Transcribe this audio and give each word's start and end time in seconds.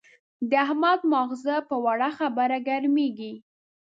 د 0.49 0.51
احمد 0.65 0.99
ماغزه 1.11 1.55
په 1.69 1.75
وړه 1.85 2.09
خبره 2.17 2.57
ګرمېږي. 2.67 3.33